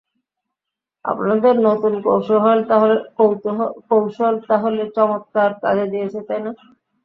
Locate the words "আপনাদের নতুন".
1.05-1.93